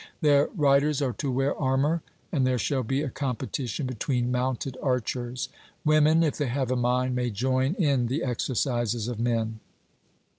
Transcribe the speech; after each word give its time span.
Their 0.21 0.47
riders 0.55 0.99
are 1.03 1.13
to 1.13 1.31
wear 1.31 1.53
armour, 1.55 2.01
and 2.31 2.47
there 2.47 2.57
shall 2.57 2.81
be 2.81 3.03
a 3.03 3.09
competition 3.11 3.85
between 3.85 4.31
mounted 4.31 4.75
archers. 4.81 5.47
Women, 5.85 6.23
if 6.23 6.39
they 6.39 6.47
have 6.47 6.71
a 6.71 6.75
mind, 6.75 7.15
may 7.15 7.29
join 7.29 7.75
in 7.75 8.07
the 8.07 8.23
exercises 8.23 9.07
of 9.07 9.19
men. 9.19 9.59